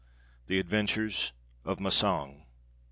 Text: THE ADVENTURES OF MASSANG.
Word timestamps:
THE 0.47 0.57
ADVENTURES 0.57 1.31
OF 1.63 1.79
MASSANG. 1.79 2.47